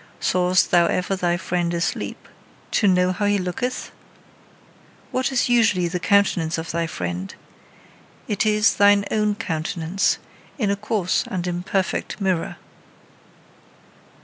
Sawest 0.19 0.71
thou 0.71 0.87
ever 0.87 1.15
thy 1.15 1.37
friend 1.37 1.71
asleep 1.75 2.27
to 2.71 2.87
know 2.87 3.11
how 3.11 3.27
he 3.27 3.37
looketh? 3.37 3.91
What 5.11 5.31
is 5.31 5.47
usually 5.47 5.87
the 5.87 5.99
countenance 5.99 6.57
of 6.57 6.71
thy 6.71 6.87
friend? 6.87 7.35
It 8.27 8.43
is 8.43 8.73
thine 8.77 9.05
own 9.11 9.35
countenance, 9.35 10.17
in 10.57 10.71
a 10.71 10.75
coarse 10.75 11.25
and 11.27 11.45
imperfect 11.45 12.19
mirror. 12.19 12.57